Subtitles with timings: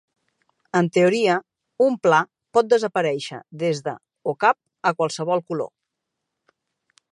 [0.77, 1.35] En teoria
[1.87, 2.21] un pla
[2.57, 3.95] pot desaparèixer des de
[4.33, 5.71] o cap a qualsevol color.